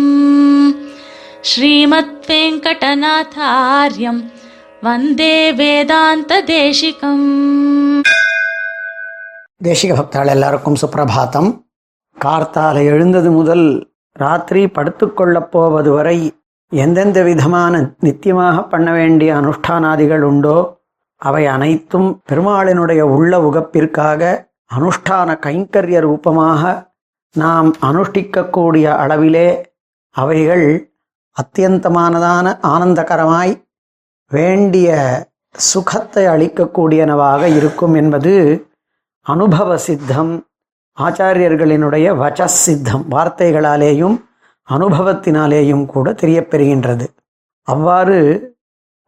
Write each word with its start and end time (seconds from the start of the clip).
ஸ்ரீமத் 1.42 2.28
வெங்கடநாதாரியம் 2.28 4.24
வந்தே 4.82 5.52
வேதாந்த 5.52 6.42
தேசிகம் 6.42 8.04
தேசிக 9.64 9.64
பக்தாள் 9.64 10.28
எல்லாருக்கும் 10.28 10.78
சுப்பிரபாத்தம். 10.82 11.64
கார்த்தால 12.22 12.84
எழுந்தது 12.84 13.32
முதல் 13.32 13.88
ராத்திரி 14.14 14.66
படுத்துக்கொள்ளப் 14.66 15.50
போவது 15.52 15.92
வரை 15.92 16.34
எந்தெந்த 16.70 17.24
விதமான 17.24 17.96
நித்தியமாக 18.00 18.68
பண்ண 18.68 18.92
வேண்டிய 18.92 19.36
அனுஷ்டானாதிகள் 19.36 20.22
உண்டோ 20.22 20.80
அவை 21.18 21.46
அனைத்தும் 21.46 22.22
பெருமாளினுடைய 22.32 23.02
உள்ள 23.02 23.40
உகப்பிற்காக 23.40 24.51
அனுஷ்டான 24.76 25.30
கைங்கரிய 25.40 26.00
ரூபமாக 26.00 26.92
நாம் 27.36 27.70
அனுஷ்டிக்கக்கூடிய 27.82 28.86
அளவிலே 29.04 29.50
அவைகள் 30.16 30.68
அத்தியந்தமானதான 31.38 32.48
ஆனந்தகரமாய் 32.74 33.54
வேண்டிய 34.32 34.90
சுகத்தை 35.56 36.26
அளிக்கக்கூடியனவாக 36.26 37.42
இருக்கும் 37.56 37.94
என்பது 37.94 38.34
அனுபவ 39.26 39.78
சித்தம் 39.78 40.32
ஆச்சாரியர்களினுடைய 40.98 42.16
வச்ச 42.16 42.48
சித்தம் 42.48 43.04
வார்த்தைகளாலேயும் 43.12 44.18
அனுபவத்தினாலேயும் 44.70 45.86
கூட 45.86 46.12
தெரியப்பெறுகின்றது. 46.12 47.06
அவ்வாறு 47.68 48.18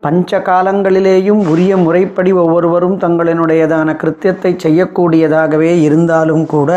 பஞ்ச 0.05 0.39
காலங்களிலேயும் 0.47 1.41
உரிய 1.51 1.73
முறைப்படி 1.77 2.31
ஒவ்வொருவரும் 2.43 2.97
தங்களினுடையதான 3.03 3.89
கிருத்தியத்தை 4.01 4.51
செய்யக்கூடியதாகவே 4.63 5.71
இருந்தாலும் 5.87 6.45
கூட 6.45 6.71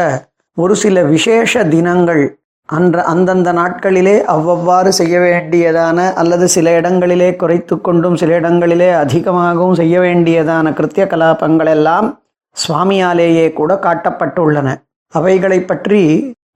ஒரு 0.56 0.74
சில 0.82 1.02
விசேஷ 1.14 1.64
தினங்கள் 1.74 2.24
அன்ற 2.68 3.02
அந்தந்த 3.12 3.50
நாட்களிலே 3.52 4.14
அவ்வவ்வாறு 4.34 4.90
செய்ய 4.92 5.16
வேண்டியதான 5.24 5.98
அல்லது 6.20 6.46
சில 6.54 6.70
இடங்களிலே 6.78 7.28
குறைத்து 7.42 7.74
கொண்டும் 7.80 8.16
சில 8.16 8.30
இடங்களிலே 8.40 8.90
அதிகமாகவும் 9.02 9.78
செய்ய 9.80 9.96
வேண்டியதான 10.00 10.72
கிருத்திய 10.78 11.04
கலாபங்கள் 11.12 11.70
எல்லாம் 11.74 12.08
சுவாமியாலேயே 12.56 13.46
கூட 13.52 13.72
காட்டப்பட்டுள்ளன. 13.86 14.68
அவைகளை 15.12 15.60
பற்றி 15.60 16.02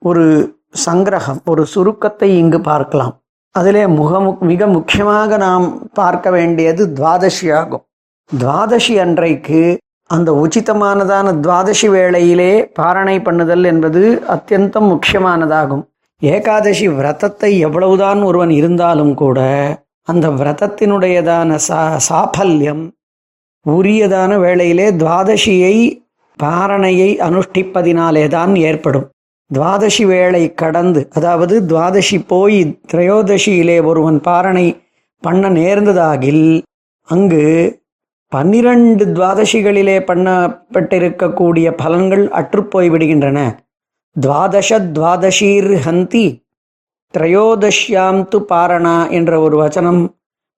ஒரு 0.08 0.24
சங்கிரகம் 0.86 1.40
ஒரு 1.52 1.62
சுருக்கத்தை 1.74 2.28
இங்கு 2.42 2.60
பார்க்கலாம். 2.70 3.14
அதிலே 3.54 3.84
முக 3.98 4.20
மிக 4.50 4.66
முக்கியமாக 4.66 5.36
நாம் 5.36 5.66
பார்க்க 5.92 6.30
வேண்டியது 6.30 6.82
துவாதசி 6.98 7.46
ஆகும் 7.60 7.84
துவாதசி 8.30 8.94
அன்றைக்கு 9.04 9.62
அந்த 10.10 10.30
உச்சிதமானதான 10.42 11.32
துவாதசி 11.40 11.88
வேளையிலே 11.90 12.52
பாரணை 12.78 13.16
பண்ணுதல் 13.18 13.64
என்பது 13.64 14.00
அத்தியந்தம் 14.34 14.88
முக்கியமானதாகும். 14.92 15.84
ஏகாதசி 16.22 16.86
விரதத்தை 16.88 17.50
எவ்வளவுதான் 17.58 18.22
ஒருவன் 18.22 18.50
இருந்தாலும் 18.50 19.14
கூட 19.14 19.40
அந்த 20.08 20.28
விரதத்தினுடையதான 20.28 21.54
சா 21.66 21.80
சாஃபல்யம் 22.08 22.84
உரியதான 23.66 24.32
வேளையிலே 24.38 24.86
துவாதசியை 25.02 25.76
பாரணையை 26.38 27.10
அனுஷ்டிப்பதினாலே 27.28 28.24
தான் 28.28 28.54
ஏற்படும். 28.68 29.06
துவாதசி 29.50 30.04
வேளை 30.06 30.54
கடந்து 30.54 31.08
அதாவது 31.14 31.54
துவாதசி 31.66 32.18
போய் 32.26 32.58
திரையோதசியிலே 32.92 33.82
ஒருவன் 33.84 34.20
பாரணை 34.20 34.66
பண்ண 35.22 35.48
நேர்ந்ததாகில் 35.50 36.44
அங்கு 37.08 37.44
பன்னிரண்டு 38.32 39.04
துவாதசிகளிலே 39.06 39.96
பண்ணப்பட்டிருக்கக்கூடிய 40.00 41.68
பலன்கள் 41.82 42.24
அற்றுப்போய் 42.30 42.90
விடுகின்றன 42.90 43.38
துவாதச 44.16 44.78
துவாதசீர் 44.92 45.72
ஹந்தி 45.78 46.26
திரையோதஷ்யாம் 47.14 48.20
து 48.32 48.38
பாரணா 48.52 49.10
என்ற 49.10 49.40
ஒரு 49.40 49.56
வச்சனம் 49.56 50.02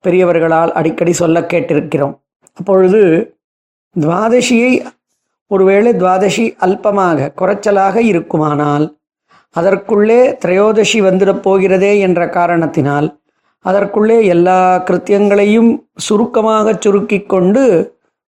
பெரியவர்களால் 0.04 0.72
அடிக்கடி 0.72 1.12
சொல்ல 1.12 1.40
கேட்டிருக்கிறோம். 1.40 2.14
அப்பொழுது 2.56 3.00
துவாதசியை 3.96 4.72
ஒருவேளை 5.52 5.90
துவாதசி 5.92 6.44
அல்பமாக 6.66 7.30
குறைச்சலாக 7.40 7.96
இருக்குமானால் 8.02 8.86
அதற்குள்ளே 9.56 10.20
திரையோதசி 10.34 10.98
வந்துடப் 11.00 11.42
போகிறதே 11.42 11.92
என்ற 11.98 12.28
காரணத்தினால் 12.28 13.08
அதற்குள்ளே 13.64 14.18
எல்லா 14.26 14.60
கிருத்தியங்களையும் 14.84 15.70
சுருக்கமாக 15.96 16.76
சுருக்கி 16.80 17.18
கொண்டு 17.26 17.62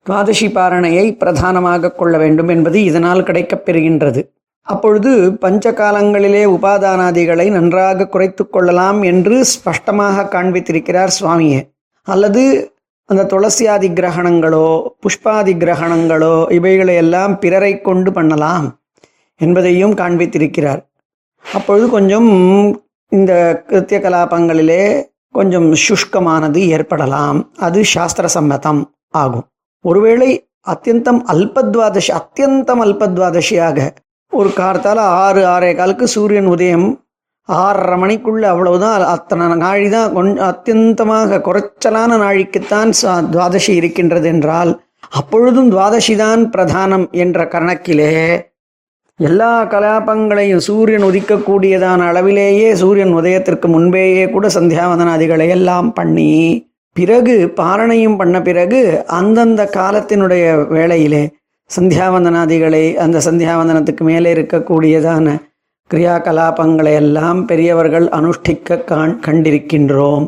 துவாதசி 0.06 0.48
பாரணையை 0.54 1.06
பிரதானமாக 1.18 1.92
கொள்ள 1.92 2.16
வேண்டும் 2.18 2.48
என்பது 2.48 2.78
இதனால் 2.84 3.24
கிடைக்கப்பெறுகின்றது 3.24 4.22
அப்பொழுது 4.68 5.12
பஞ்ச 5.40 5.74
காலங்களிலே 5.74 6.44
உபாதானாதிகளை 6.56 7.46
நன்றாக 7.52 8.08
குறைத்து 8.08 8.44
கொள்ளலாம் 8.48 9.00
என்று 9.02 9.36
ஸ்பஷ்டமாக 9.44 10.28
காண்பித்திருக்கிறார் 10.28 11.14
சுவாமியே. 11.20 11.62
அல்லது 12.08 12.44
அந்த 13.12 13.24
துளசியாதி 13.24 13.88
கிரகணங்களோ 13.98 14.68
புஷ்பாதி 15.04 15.54
கிரகணங்களோ 15.64 16.52
இவைகளை 16.52 16.96
எல்லாம் 16.96 17.40
பிறரை 17.40 17.82
கொண்டு 17.82 18.12
பண்ணலாம் 18.12 18.68
என்பதையும் 19.42 19.96
காண்பித்திருக்கிறார். 19.96 20.82
அப்பொழுது 21.46 21.90
கொஞ்சம் 21.90 22.30
இந்த 23.12 23.64
கிருத்திய 23.70 23.98
கலாபங்களிலே 24.04 24.84
கொஞ்சம் 25.32 25.68
சுஷ்கமானது 25.86 26.60
ஏற்படலாம். 26.76 27.52
அது 27.58 27.80
சாஸ்திர 27.86 28.28
சம்மதம் 28.28 28.82
ஆகும். 29.10 29.46
ஒருவேளை 29.86 30.30
அத்தியந்தம் 30.72 31.22
அல்பத்வாதசி 31.34 32.12
அத்தியந்தம் 32.20 32.82
அல்பத்வாதசியாக 32.86 33.90
ஒரு 34.34 34.50
காலத்தால் 34.54 34.98
ஆறு 34.98 35.42
ஆறே 35.46 35.76
காலுக்கு 35.76 36.08
சூரியன் 36.08 36.46
உதயம் 36.46 36.88
ஆறரை 37.56 37.98
மணிக்குள்ள 37.98 38.44
அவ்வளவுதான். 38.46 39.04
அத்தனை 39.08 39.48
நாழி 39.56 39.90
தான் 39.90 40.14
கொஞ்சம் 40.14 40.46
அத்தியந்தமாக 40.46 41.42
குறைச்சலான 41.42 42.18
நாழிக்குத்தான் 42.18 42.92
துவாதசி 43.32 43.74
இருக்கின்றது 43.76 44.30
என்றால் 44.30 44.72
அப்பொழுதும் 45.10 45.70
துவாதசி 45.72 46.16
தான் 46.16 46.42
பிரதானம் 46.50 47.06
என்ற 47.16 47.46
கணக்கிலே 47.46 48.10
எல்லா 49.20 49.54
கலாபங்களையும் 49.64 50.62
சூரியன் 50.62 51.04
உதிக்கக்கூடியதான 51.04 52.06
அளவிலேயே 52.08 52.70
சூரியன் 52.76 53.14
உதயத்திற்கு 53.14 53.68
முன்பேயே 53.68 54.30
கூட 54.30 54.48
சந்தியாவதனாதிகளை 54.48 55.48
எல்லாம் 55.50 55.94
பண்ணி 55.94 56.32
பிறகு 56.96 57.36
பாரணையும் 57.58 58.18
பண்ண 58.18 58.42
பிறகு 58.42 59.06
அந்தந்த 59.06 59.70
காலத்தினுடைய 59.76 60.46
வேளையிலே 60.70 61.24
சந்தியாவந்தனாதிகளை 61.70 62.96
அந்த 62.96 63.18
சந்தியாவந்தனத்துக்கு 63.20 64.04
மேலே 64.04 64.34
இருக்கக்கூடியதான 64.34 65.36
கிரியாகலாபங்களையெல்லாம் 65.94 67.40
பெரியவர்கள் 67.46 68.06
அனுஷ்டிக்க 68.18 68.84
காண் 68.84 69.20
கண்டிருக்கின்றோம். 69.26 70.26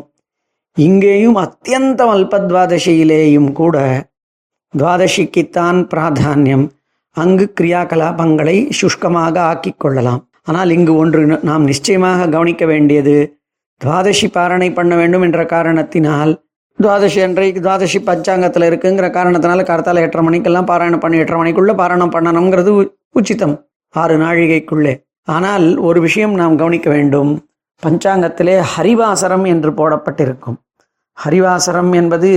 இங்கேயும் 0.76 1.36
அத்தியந்தம் 1.36 2.12
அல்பத்வாதசியிலேயும் 2.16 3.52
கூட 3.52 3.76
துவாதசிக்குத்தான் 4.78 5.78
பிராதானியம். 5.92 6.66
அங்கு 7.16 7.52
கிரியாகலாபங்களை 7.60 8.56
சுஷ்கமாக 8.80 9.38
ஆக்கிக் 9.38 9.80
கொள்ளலாம். 9.80 10.22
ஆனால் 10.42 10.70
இங்கு 10.70 10.96
ஒன்று 10.96 11.38
நாம் 11.42 11.64
நிச்சயமாக 11.64 12.28
கவனிக்க 12.28 12.66
வேண்டியது 12.66 13.14
துவாதசி 13.84 14.26
பாரணை 14.32 14.72
பண்ண 14.72 14.96
வேண்டும் 14.96 15.22
என்ற 15.22 15.46
காரணத்தினால் 15.46 16.32
துவாதசி 16.82 17.22
அன்றைக்கு 17.22 17.60
துவாதசி 17.60 17.98
பஞ்சாங்கத்தில் 18.10 18.66
இருக்குங்கிற 18.70 19.06
காரணத்தினால 19.16 19.64
கார்த்தால 19.70 20.02
எட்டரை 20.06 20.24
மணிக்கெல்லாம் 20.26 20.66
பாராயணம் 20.66 21.00
பண்ணி 21.00 21.18
எட்டரை 21.18 21.38
மணிக்குள்ளே 21.40 21.74
பாராயணம் 21.80 22.14
பண்ணணுங்கிறது 22.16 22.70
உச்சித்தம் 22.70 23.12
உச்சிதம். 23.12 23.56
ஆறு 23.94 24.14
நாழிகைக்குள்ளே. 24.18 24.94
ஆனால் 25.24 25.76
ஒரு 25.76 26.00
விஷயம் 26.00 26.34
நாம் 26.34 26.56
கவனிக்க 26.56 26.90
வேண்டும். 26.90 27.46
பஞ்சாங்கத்திலே 27.86 28.62
ஹரிவாசரம் 28.76 29.46
என்று 29.46 29.70
போடப்பட்டிருக்கும். 29.70 30.56
ஹரிவாசரம் 31.24 31.94
என்பது 31.94 32.30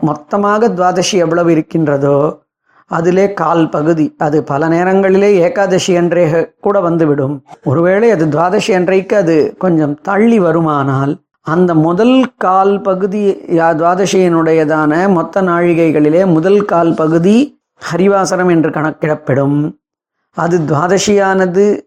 மொத்தமாக 0.00 0.68
துவாதசி 0.68 1.12
எவ்வளவு 1.12 1.50
இருக்கின்றதோ 1.50 2.42
அதிலே 2.86 3.32
கால் 3.32 3.68
பகுதி 3.68 4.14
அது 4.18 4.44
பல 4.44 4.68
நேரங்களிலே 4.68 5.34
ஏகாதசி 5.34 5.96
அன்றே 5.96 6.52
கூட 6.60 6.80
வந்துவிடும். 6.80 7.44
ஒருவேளை 7.64 8.10
அது 8.10 8.26
துவாதசி 8.26 8.74
அன்றைக்கு 8.74 9.16
அது 9.16 9.54
கொஞ்சம் 9.58 10.00
தள்ளி 10.00 10.40
வருமானால் 10.40 11.20
அந்த 11.40 11.74
முதல் 11.74 12.34
கால் 12.36 12.80
பகுதி 12.80 13.34
யா- 13.34 13.76
துவாதசியினுடையதான 13.76 15.08
மொத்த 15.08 15.42
நாழிகைகளிலே 15.42 16.26
முதல் 16.26 16.64
கால் 16.64 16.94
பகுதி 16.94 17.60
ஹரிவாசரம் 17.92 18.50
என்று 18.50 18.70
கணக்கிடப்படும். 18.70 19.78
அது 20.30 20.58
துவாதசியானது 20.58 21.80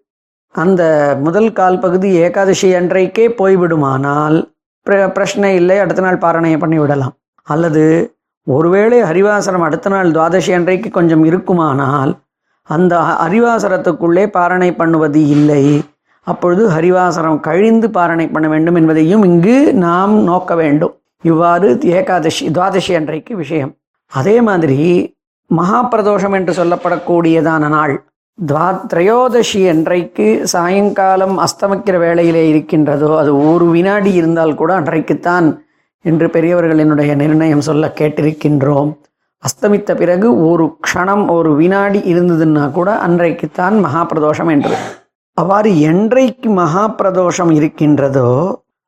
அந்த 0.62 0.84
முதல் 1.26 1.50
கால் 1.60 1.80
பகுதி 1.84 2.10
ஏகாதசி 2.26 2.68
அன்றைக்கே 2.80 3.26
போய்விடுமானால் 3.40 4.38
பிரச்சனை 5.16 5.50
இல்லை 5.60 5.78
அடுத்த 5.84 6.02
நாள் 6.06 6.24
பாரணையை 6.26 6.58
பண்ணி 6.64 6.78
விடலாம். 6.80 7.16
அல்லது 7.48 7.84
ஒருவேளை 8.48 8.98
ஹரிவாசரம் 9.10 9.66
அடுத்த 9.68 9.90
நாள் 9.94 10.10
துவாதசி 10.16 10.52
அன்றைக்கு 10.58 10.90
கொஞ்சம் 10.98 11.24
இருக்குமானால் 11.30 12.12
அந்த 12.70 12.94
ஹரிவாசரத்துக்குள்ளே 13.24 14.26
பாரணை 14.38 14.70
பண்ணுவது 14.82 15.22
இல்லை. 15.36 15.64
அப்பொழுது 16.28 16.64
ஹரிவாசரம் 16.76 17.40
கழிந்து 17.48 17.88
பாரணை 17.98 18.28
பண்ண 18.36 18.48
வேண்டும் 18.54 18.78
என்பதையும் 18.82 19.24
இங்கு 19.30 19.58
நாம் 19.86 20.14
நோக்க 20.30 20.56
வேண்டும். 20.62 20.94
இவ்வாறு 21.24 21.68
ஏகாதசி 21.98 22.46
துவாதசி 22.58 22.94
அன்றைக்கு 23.00 23.34
விஷயம். 23.44 23.74
அதே 24.12 24.36
மாதிரி 24.48 24.82
மகாபிரதோஷம் 25.50 26.36
என்று 26.40 26.54
சொல்லப்படக்கூடியதான 26.60 27.68
நாள் 27.78 27.96
துவா 28.40 28.68
திரையோதசி 28.92 29.60
அன்றைக்கு 29.70 30.26
சாயங்காலம் 30.44 31.36
அஸ்தமிக்கிற 31.38 31.96
வேளையிலே 32.00 32.42
இருக்கின்றதோ 32.50 33.10
அது 33.18 33.32
ஒரு 33.50 33.66
வினாடி 33.66 34.12
இருந்தால் 34.14 34.56
கூட 34.56 34.72
அன்றைக்குத்தான் 34.76 35.48
என்று 36.06 36.28
பெரியவர்களினுடைய 36.28 37.12
நிர்ணயம் 37.16 37.66
சொல்ல 37.68 37.88
கேட்டிருக்கின்றோம். 38.00 38.90
அஸ்தமித்த 39.44 39.96
பிறகு 39.96 40.28
ஒரு 40.50 40.66
க்ஷணம் 40.88 41.24
ஒரு 41.28 41.52
வினாடி 41.56 42.00
இருந்ததுன்னா 42.12 42.66
கூட 42.72 42.90
அன்றைக்குத்தான் 42.98 43.78
மகாபிரதோஷம் 43.86 44.52
என்று. 44.52 44.76
அவ்வாறு 45.38 45.72
என்றைக்கு 45.92 46.50
மகாபிரதோஷம் 46.62 47.52
இருக்கின்றதோ 47.52 48.32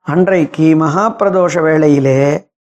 அன்றைக்கு 0.07 0.67
மகாபிரதோஷ 0.83 1.61
வேளையிலே 1.61 2.21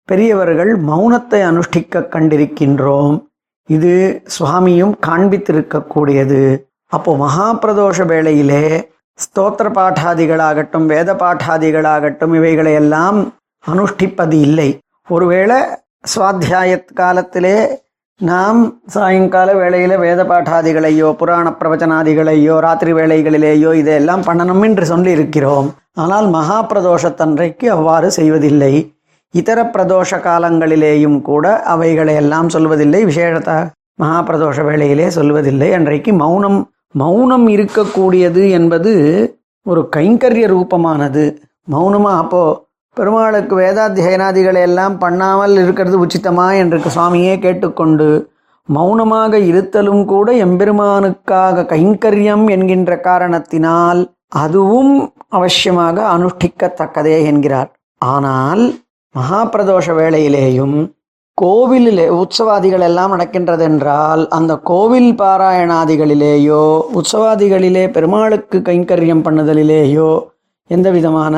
பெரியவர்கள் 0.08 0.72
மௌனத்தை 0.88 1.42
அனுஷ்டிக்க 1.50 2.08
கண்டிருக்கின்றோம். 2.14 3.16
இது 3.68 3.92
சுவாமியும் 4.36 4.94
காண்பித்திருக்கக்கூடியது. 5.06 6.40
அப்போ 6.92 7.10
மகாபிரதோஷ 7.16 8.06
வேளையிலே 8.06 8.64
ஸ்தோத்திர 9.18 9.66
பாட்டாதிகளாகட்டும் 9.78 10.86
வேத 10.92 11.10
பாட்டாதிகளாகட்டும் 11.22 12.34
இவைகளையெல்லாம் 12.38 13.18
அனுஷ்டிப்பது 13.64 14.36
இல்லை. 14.46 14.68
ஒருவேளை 15.08 15.58
சுவாத்தியாய 16.12 16.78
காலத்திலே 17.00 17.56
நாம் 18.20 18.60
சாயங்கால 18.94 19.48
வேளையில 19.60 19.92
வேத 19.98 20.20
பாட்டாதிகளையோ 20.24 21.08
புராண 21.20 21.46
பிரவச்சனாதிகளையோ 21.60 22.56
ராத்திரி 22.66 22.92
வேளைகளிலேயோ 22.98 23.70
இதையெல்லாம் 23.80 24.26
பண்ணணும் 24.28 24.64
என்று 24.68 24.84
சொல்லி 24.90 25.10
இருக்கிறோம் 25.10 25.68
ஆனால் 26.02 26.26
மகாபிரதோஷத்தன்றைக்கு 26.36 27.66
அவ்வாறு 27.76 28.10
செய்வதில்லை. 28.18 28.74
இதர 29.34 29.58
பிரதோஷ 29.74 30.18
காலங்களிலேயும் 30.26 31.18
கூட 31.28 31.44
அவைகளை 31.72 32.14
எல்லாம் 32.22 32.48
சொல்வதில்லை. 32.54 33.00
விசேஷத்த 33.10 33.52
மகா 34.02 34.18
பிரதோஷ 34.28 34.58
வேளையிலே 34.68 35.06
சொல்வதில்லை. 35.18 35.68
அன்றைக்கு 35.78 36.12
மௌனம் 36.22 36.60
மௌனம் 37.02 37.46
இருக்கக்கூடியது 37.54 38.42
என்பது 38.58 38.92
ஒரு 39.66 39.82
கைங்கரிய 39.96 40.46
ரூபமானது. 40.54 41.24
மௌனமாக 41.68 42.20
அப்போது 42.22 42.58
பெருமாளுக்கு 42.96 43.54
வேதாத்தியனாதிகளை 43.60 44.62
எல்லாம் 44.68 44.96
பண்ணாமல் 45.02 45.54
இருக்கிறது 45.62 45.96
உச்சித்தமா 46.04 46.46
என்று 46.62 46.78
சுவாமியே 46.96 47.34
கேட்டுக்கொண்டு 47.44 48.08
மௌனமாக 48.68 49.38
இருத்தலும் 49.50 50.02
கூட 50.12 50.28
எம்பெருமானுக்காக 50.46 51.64
கைங்கரியம் 51.72 52.44
என்கின்ற 52.54 52.92
காரணத்தினால் 53.08 54.00
அதுவும் 54.42 54.92
அவசியமாக 55.36 55.96
அனுஷ்டிக்கத்தக்கதே 56.14 57.16
என்கிறார். 57.30 57.70
ஆனால் 58.02 58.62
மகாபிரதோஷ 59.14 59.86
வேளையிலேயும் 59.94 60.76
கோவிலிலே 61.42 62.08
உற்சவாதிகள் 62.08 62.80
எல்லாம் 62.80 63.18
நடக்கின்றதென்றால் 63.18 64.26
அந்த 64.26 64.56
கோவில் 64.56 65.14
பாராயணாதிகளிலேயோ 65.14 66.80
உற்சவாதிகளிலே 66.94 67.90
பெருமாளுக்கு 67.90 68.58
கைங்கரியம் 68.58 69.24
பண்ணுதலிலேயோ 69.24 70.24
எந்த 70.66 70.90
விதமான 70.90 71.36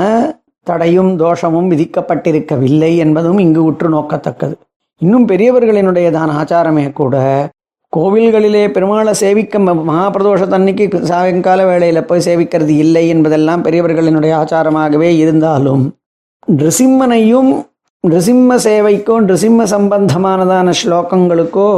தடையும் 0.62 1.16
தோஷமும் 1.16 1.70
விதிக்கப்பட்டிருக்கவில்லை 1.70 2.96
என்பதும் 2.96 3.38
இங்கு 3.38 3.64
உற்று 3.64 3.88
நோக்கத்தக்கது. 3.88 4.54
இன்னும் 4.98 5.28
பெரியவர்களினுடையதான 5.28 6.28
ஆச்சாரமே 6.42 6.92
கூட 6.92 7.16
கோவில்களிலே 7.96 8.68
பெருமாளை 8.68 9.10
சேவிக்க 9.10 9.58
ம- 9.58 9.84
மகாபிரதோஷத்தன்னைக்கு 9.88 11.02
சாயங்கால 11.02 11.66
வேளையில் 11.66 12.04
போய் 12.04 12.24
சேவிக்கிறது 12.24 12.68
இல்லை 12.68 13.08
என்பதெல்லாம் 13.08 13.64
பெரியவர்களினுடைய 13.64 14.34
ஆச்சாரமாகவே 14.34 15.16
இருந்தாலும் 15.16 15.84
நிருசிம்மனையும் 16.48 17.52
நிருசிம்ம 18.08 18.56
சேவைக்கோ 18.56 19.14
நிருசிம்ம 19.20 19.64
சம்பந்தமானதான 19.64 20.72
ஸ்லோகங்களுக்கோ 20.80 21.68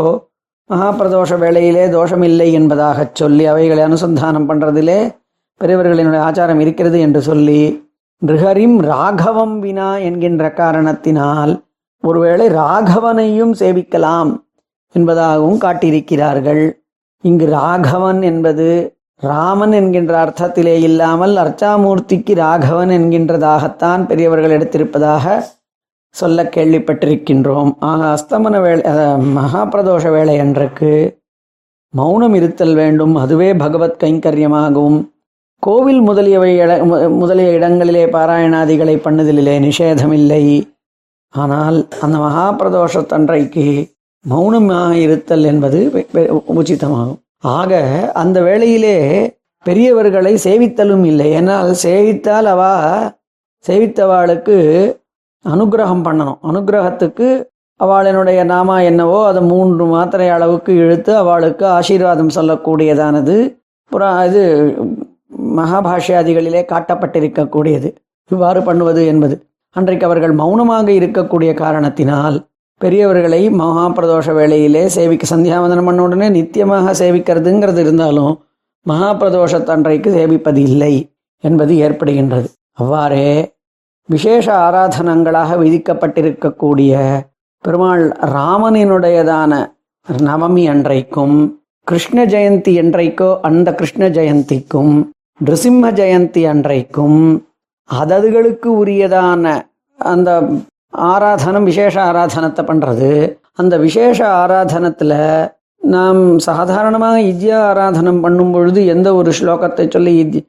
மகாபிரதோஷ 0.71 1.39
வேளையிலே 1.39 1.85
தோஷமில்லை 1.89 2.49
என்பதாகச் 2.53 3.15
சொல்லி 3.15 3.45
அவைகளை 3.45 3.83
அனுசந்தானம் 3.85 4.49
பண்ணுறதிலே 4.49 5.15
பெரியவர்களினுடைய 5.61 6.23
ஆச்சாரம் 6.29 6.59
இருக்கிறது 6.59 7.01
என்று 7.01 7.23
சொல்லி 7.23 7.61
நிருஹரிம் 8.27 8.79
ராகவம் 8.91 9.59
வினா 9.59 9.97
என்கின்ற 9.99 10.53
காரணத்தினால் 10.53 11.65
ஒருவேளை 12.01 12.49
ராகவனையும் 12.49 13.55
சேவிக்கலாம் 13.59 14.33
என்பதாகவும் 14.95 15.59
காட்டியிருக்கிறார்கள். 15.59 16.65
இங்கு 17.21 17.47
ராகவன் 17.47 18.23
என்பது 18.23 18.96
ராமன் 19.23 19.73
என்கின்ற 19.73 20.15
அர்த்தத்திலே 20.23 20.75
இல்லாமல் 20.83 21.35
அர்ச்சாமூர்த்திக்கு 21.37 22.35
ராகவன் 22.37 22.91
என்கின்றதாகத்தான் 22.91 24.03
பெரியவர்கள் 24.07 24.51
எடுத்திருப்பதாக 24.51 25.37
சொல்ல 26.15 26.43
கேள்விப்பட்டிருக்கின்றோம் 26.53 27.71
ஆக 27.83 28.01
அஸ்தமன 28.13 28.61
வேளை 28.61 28.83
மகாபிரதோஷ 29.37 30.11
வேளை 30.11 30.39
அன்றைக்கு 30.39 30.93
மௌனம் 31.95 32.35
இருத்தல் 32.35 32.75
வேண்டும் 32.75 33.15
அதுவே 33.17 33.55
பகவத் 33.55 34.01
கைங்கரியமாகவும் 34.01 34.99
கோவில் 35.63 36.01
முதலியவை 36.01 36.51
இட- 36.57 36.83
முதலிய 37.17 37.51
இடங்களிலே 37.51 38.07
பாராயணாதிகளை 38.07 38.97
பண்ணுதலிலே 39.05 39.55
நிஷேதமில்லை 39.61 40.43
ஆனால் 41.35 41.79
அந்த 42.01 42.17
மகாபிரதோஷத்தன்றைக்கு 42.19 43.67
மௌனமாக 44.25 44.93
இருத்தல் 44.99 45.45
என்பது 45.45 45.79
உச்சிதமாகும் 46.55 47.21
ஆக 47.55 47.73
அந்த 48.21 48.39
வேளையிலே 48.47 48.97
பெரியவர்களை 49.67 50.33
சேவித்தலும் 50.45 51.05
இல்லை. 51.11 51.27
ஏனால் 51.39 51.71
சேவித்தால் 51.85 52.49
அவா 52.55 52.73
சேவித்தவாளுக்கு 53.69 54.57
அனுக்கிரகம் 55.45 56.05
பண்ணணும். 56.07 56.39
அனுக்கிரகத்துக்கு 56.49 57.29
அவளினுடைய 57.81 58.41
நாமா 58.53 58.77
என்னவோ 58.91 59.19
அதை 59.31 59.41
மூன்று 59.53 59.85
மாத்திரை 59.95 60.29
அளவுக்கு 60.37 60.73
இழுத்து 60.83 61.13
அவளுக்கு 61.23 61.65
ஆசீர்வாதம் 61.79 62.35
சொல்லக்கூடியதானது. 62.39 63.37
புறா 63.93 64.11
இது 64.29 64.43
மகாபாஷ்யாதிகளிலே 65.59 66.63
காட்டப்பட்டிருக்கக்கூடியது. 66.73 67.89
இவ்வாறு 68.31 68.61
பண்ணுவது 68.69 69.03
என்பது 69.13 69.35
அன்றைக்கு 69.77 70.05
அவர்கள் 70.09 70.35
மௌனமாக 70.43 70.89
இருக்கக்கூடிய 71.01 71.51
காரணத்தினால் 71.65 72.37
பெரியவர்களை 72.81 73.43
மகாபிரதோஷ 73.61 74.33
வேளையிலே 74.33 74.83
சேவிக்க 74.87 75.25
சந்தியாவந்தனம் 75.31 75.87
பண்ண 75.89 76.01
உடனே 76.03 76.27
நித்தியமாக 76.29 76.93
சேவிக்கிறதுங்கிறது 76.93 77.81
இருந்தாலும் 77.81 78.35
மகாபிரதோஷத்தன்றைக்கு 78.87 80.11
சேவிப்பது 80.11 80.61
இல்லை 80.63 80.95
என்பது 81.45 81.73
ஏற்படுகின்றது. 81.77 82.49
அவ்வாறே 82.73 83.31
விசேஷ 84.09 84.47
ஆராதனங்களாக 84.57 85.57
விதிக்கப்பட்டிருக்கக்கூடிய 85.57 86.93
பெருமாள் 87.65 88.05
ராமனினுடையதான 88.35 89.53
நவமி 90.25 90.65
அன்றைக்கும் 90.69 91.37
கிருஷ்ண 91.87 92.19
ஜெயந்தி 92.25 92.73
என்றைக்கோ 92.83 93.31
அந்த 93.41 93.69
கிருஷ்ண 93.73 94.05
ஜெயந்திக்கும் 94.09 94.95
நிருசிம்ம 95.41 95.91
ஜெயந்தி 95.91 96.43
அன்றைக்கும் 96.47 97.21
அததுகளுக்கு 97.91 98.69
உரியதான 98.83 99.45
அந்த 99.99 100.31
ஆராதனம் 101.05 101.63
விசேஷ 101.63 102.03
ஆராதனத்தை 102.03 102.65
பண்ணுறது 102.65 103.37
அந்த 103.53 103.79
விசேஷ 103.79 104.29
ஆராதனத்தில் 104.29 105.49
நாம் 105.83 106.39
சாதாரணமாக 106.39 107.21
இத்யா 107.21 107.59
ஆராதனம் 107.71 108.21
பண்ணும் 108.21 108.53
பொழுது 108.53 108.87
எந்த 108.87 109.15
ஒரு 109.15 109.33
ஸ்லோகத்தை 109.41 109.91
சொல்லி 109.91 110.25
இஜ்- 110.25 110.45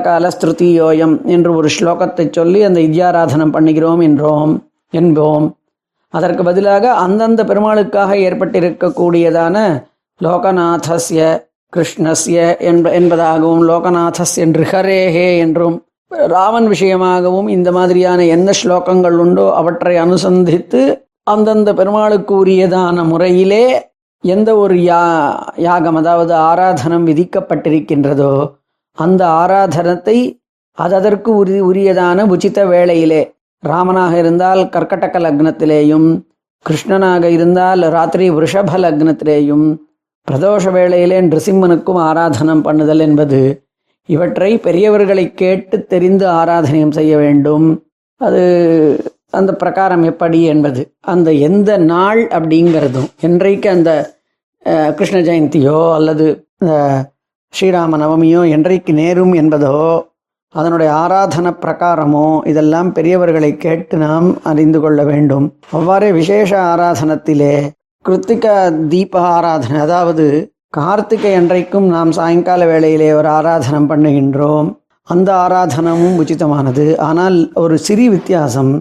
கால 0.00 0.28
ஸ்ருதியோயம் 0.28 1.24
என்று 1.24 1.54
ஒரு 1.54 1.68
ஸ்லோகத்தை 1.78 2.30
சொல்லி 2.30 2.62
அந்த 2.62 2.80
இத்யாராதனம் 2.80 3.52
பண்ணுகிறோம் 3.52 4.00
என்றோம் 4.00 4.52
என்போம். 4.92 5.46
அதற்கு 6.08 6.44
பதிலாக 6.44 6.92
அந்தந்த 6.92 7.44
பெருமாளுக்காக 7.44 8.14
ஏற்பட்டிருக்கக்கூடியதான 8.16 9.56
லோகநாதஸ்ய 10.20 11.22
கிருஷ்ணஸ்ய 11.76 12.58
என்ப 12.58 12.90
என்பதாகவும் 12.90 13.62
என்று 14.36 14.64
ரிஹரேஹே 14.64 15.38
என்றும் 15.38 15.76
ராமன் 16.34 16.68
விஷயமாகவும் 16.68 17.48
இந்த 17.48 17.68
மாதிரியான 17.72 18.24
எந்த 18.26 18.50
ஸ்லோகங்கள் 18.52 19.16
உண்டோ 19.18 19.46
அவற்றை 19.52 19.94
அனுசந்தித்து 19.96 20.82
அந்தந்த 21.24 21.70
பெருமாளுக்கு 21.72 22.32
உரியதான 22.36 23.04
முறையிலே 23.04 23.64
எந்த 24.24 24.50
ஒரு 24.56 24.76
யா 24.80 25.02
யாகம் 25.58 25.98
அதாவது 26.00 26.32
ஆராதனம் 26.42 27.06
விதிக்கப்பட்டிருக்கின்றதோ 27.06 28.32
அந்த 28.98 29.22
ஆராதனத்தை 29.34 30.18
அதற்கு 30.78 31.30
உரி 31.34 31.56
உரியதான 31.60 32.24
உச்சித 32.26 32.60
வேளையிலே 32.66 33.22
ராமனாக 33.62 34.14
இருந்தால் 34.18 34.62
கர்க்கடக 34.68 35.18
லக்னத்திலேயும் 35.18 36.08
கிருஷ்ணனாக 36.66 37.24
இருந்தால் 37.30 37.82
ராத்திரி 37.88 38.26
விருஷப 38.30 38.78
லக்னத்திலேயும் 38.78 39.66
பிரதோஷ 40.28 40.70
வேளையிலே 40.70 41.18
நிருசிம்மனுக்கும் 41.24 42.00
ஆராதனம் 42.00 42.64
பண்ணுதல் 42.66 43.04
என்பது 43.04 43.40
இவற்றை 44.08 44.50
பெரியவர்களை 44.66 45.26
கேட்டு 45.42 45.76
தெரிந்து 45.92 46.26
ஆராதனையும் 46.40 46.96
செய்ய 46.98 47.12
வேண்டும். 47.16 47.66
அது 48.20 48.42
அந்த 49.38 49.52
பிரகாரம் 49.62 50.04
எப்படி 50.10 50.40
என்பது. 50.52 50.82
அந்த 51.12 51.28
எந்த 51.48 51.70
நாள் 51.92 52.22
அப்படிங்கிறதும் 52.36 53.08
என்றைக்கு 53.28 53.68
அந்த 53.76 53.90
கிருஷ்ண 54.96 55.18
ஜெயந்தியோ 55.28 55.78
அல்லது 55.98 56.26
ஸ்ரீராம 57.54 57.98
நவமியோ 58.02 58.42
என்றைக்கு 58.56 58.92
நேரும் 59.00 59.34
என்பதோ 59.40 59.78
அதனுடைய 60.54 60.90
ஆராதன 61.02 61.48
பிரகாரமோ 61.62 62.26
இதெல்லாம் 62.50 62.90
பெரியவர்களை 62.96 63.50
கேட்டு 63.64 63.96
நாம் 64.04 64.28
அறிந்து 64.50 64.78
கொள்ள 64.80 65.00
வேண்டும். 65.10 65.46
அவ்வாறே 65.76 66.08
விசேஷ 66.18 66.50
ஆராதனத்திலே 66.72 67.54
கிருத்திக 68.04 68.46
தீப 68.92 69.20
ஆராதனை 69.36 69.78
அதாவது 69.80 70.26
கார்த்திகை 70.76 71.32
அன்றைக்கும் 71.38 71.84
நாம் 71.94 72.12
சாயங்கால 72.16 72.62
வேளையிலே 72.70 73.08
ஒரு 73.18 73.28
ஆராதனம் 73.28 73.88
பண்ணுகின்றோம். 73.90 74.68
அந்த 75.08 75.28
ஆராதனமும் 75.44 76.16
உச்சிதமானது. 76.22 76.84
ஆனால் 77.08 77.36
ஒரு 77.62 77.74
சிறி 77.86 78.06
வித்தியாசம் 78.14 78.72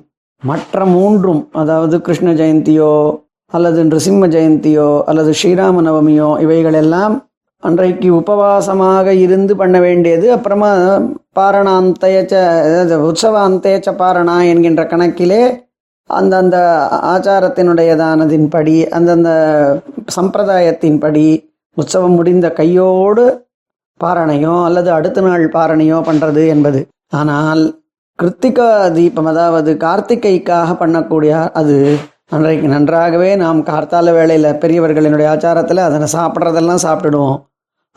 மற்ற 0.44 0.86
மூன்றும் 0.94 1.42
அதாவது 1.62 1.96
கிருஷ்ண 2.02 2.32
ஜெயந்தியோ 2.40 2.94
அல்லது 3.54 3.80
நிருசிம்ம 3.84 4.30
ஜெயந்தியோ 4.36 4.90
அல்லது 5.10 5.32
ஸ்ரீராம 5.42 5.84
நவமியோ 5.88 6.30
இவைகளெல்லாம் 6.46 7.16
அன்றைக்கு 7.64 8.10
உபவாசமாக 8.22 9.08
இருந்து 9.26 9.54
பண்ண 9.62 9.78
வேண்டியது. 9.80 10.26
அப்புறமா 10.38 10.72
பாரணாந்தயச்ச 11.40 12.34
உற்சவ 12.74 13.02
உற்சவாந்தயச்ச 13.12 13.90
பாரணா 14.04 14.38
என்கின்ற 14.52 14.84
கணக்கிலே 14.94 15.44
அந்தந்த 16.10 16.58
ஆச்சாரத்தினுடையதானதின்படி 17.14 18.78
அந்தந்த 18.98 19.30
சம்பிரதாயத்தின்படி 20.18 21.28
உற்சவம் 21.78 22.18
முடிந்த 22.20 22.48
கையோடு 22.60 23.24
பாரணையோ 24.00 24.56
அல்லது 24.68 24.90
அடுத்த 24.98 25.22
நாள் 25.28 25.46
பாரணையோ 25.58 25.98
பண்ணுறது 26.08 26.44
என்பது. 26.54 26.80
ஆனால் 27.20 27.64
கிருத்திகா 28.20 28.68
தீபம் 28.98 29.30
அதாவது 29.32 29.72
கார்த்திகைக்காக 29.86 30.70
பண்ணக்கூடிய 30.82 31.32
அது 31.60 31.76
அன்றைக்கு 32.36 32.68
நன்றாகவே 32.74 33.30
நாம் 33.44 33.60
கார்த்தால 33.70 34.14
வேளையில் 34.18 34.60
பெரியவர்களினுடைய 34.62 35.28
ஆச்சாரத்தில் 35.34 35.82
அதனை 35.88 36.08
சாப்பிட்றதெல்லாம் 36.18 36.84
சாப்பிட்டுடுவோம் 36.86 37.40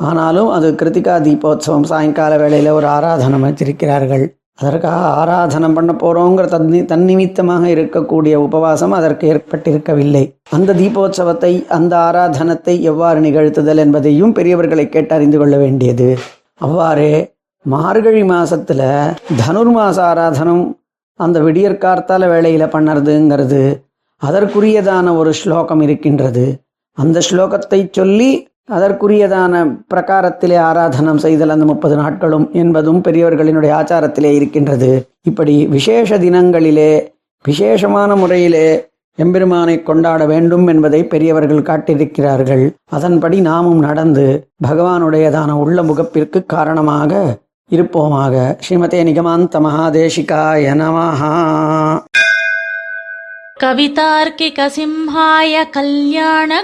ஆனாலும் 0.00 0.48
அது 0.56 0.68
கிருத்திகா 0.80 1.14
தீபோத்சவம் 1.26 1.86
சாயங்கால 1.90 2.32
வேளையில் 2.42 2.76
ஒரு 2.78 2.86
ஆராதனம் 2.96 3.46
வச்சிருக்கிறார்கள். 3.46 4.24
அதற்காக 4.58 5.00
ஆராதனம் 5.20 5.74
பண்ண 5.76 5.92
போகிறோங்கிற 6.02 6.44
தன்னி 6.52 6.78
தன்னிமித்தமாக 6.92 7.64
இருக்கக்கூடிய 7.74 8.34
உபவாசம் 8.46 8.94
அதற்கு 8.98 9.24
ஏற்பட்டிருக்கவில்லை. 9.32 10.24
அந்த 10.56 10.76
தீபோத்சவத்தை 10.80 11.52
அந்த 11.76 11.92
ஆராதனத்தை 12.08 12.74
எவ்வாறு 12.90 13.20
நிகழ்த்துதல் 13.26 13.82
என்பதையும் 13.84 14.34
பெரியவர்களை 14.38 14.86
கேட்டு 14.88 15.14
அறிந்து 15.16 15.38
கொள்ள 15.38 15.56
வேண்டியது. 15.64 16.08
அவ்வாறே 16.66 17.12
மார்கழி 17.66 18.22
மாதத்தில் 18.32 18.88
தனுர்மாச 19.42 19.98
ஆராதனம் 20.10 20.64
அந்த 21.20 21.38
விடியற்கார்த்தால 21.46 22.24
வேலையில் 22.34 22.72
பண்ணுறதுங்கிறது 22.74 23.62
அதற்குரியதான 24.22 25.16
ஒரு 25.20 25.30
ஸ்லோகம் 25.40 25.82
இருக்கின்றது. 25.86 26.44
அந்த 26.98 27.18
ஸ்லோகத்தை 27.28 27.80
சொல்லி 27.98 28.30
அதற்குரியதான 28.71 29.53
பிரகாரத்திலே 29.93 30.57
ஆராதனம் 30.59 31.17
செய்தல் 31.17 31.49
அந்த 31.49 31.65
முப்பது 31.65 31.95
நாட்களும் 31.95 32.45
என்பதும் 32.53 33.01
பெரியவர்களினுடைய 33.01 33.71
ஆச்சாரத்திலே 33.77 34.31
இருக்கின்றது 34.33 34.91
இப்படி 35.21 35.55
விசேஷ 35.67 36.17
தினங்களிலே 36.17 36.91
விசேஷமான 37.45 38.15
முறையிலே 38.15 38.67
எம்பெருமானை 39.17 39.75
கொண்டாட 39.83 40.21
வேண்டும் 40.25 40.65
என்பதை 40.67 41.01
பெரியவர்கள் 41.03 41.67
காட்டியிருக்கிறார்கள் 41.67 42.65
அதன்படி 42.89 43.39
நாமும் 43.41 43.81
நடந்து 43.81 44.25
பகவானுடையதான 44.67 45.55
உள்ள 45.57 45.83
முகப்பிற்கு 45.83 46.41
காரணமாக 46.45 47.11
இருப்போமாக 47.71 48.35
ஸ்ரீமதே 48.63 49.01
நிகமாந்த 49.03 49.59
மகாதேசிகாய 49.59 50.75
நமஹா 50.75 51.33
कवितार्किकसिंहाय 53.61 55.53
कल्याणगुणशालिने 55.73 56.63